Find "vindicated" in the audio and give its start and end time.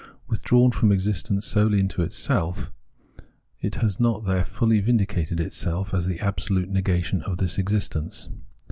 4.79-5.39